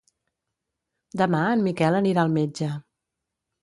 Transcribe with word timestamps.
Demà 1.23 1.43
en 1.51 1.63
Miquel 1.69 2.01
anirà 2.03 2.27
al 2.27 2.37
metge. 2.43 2.75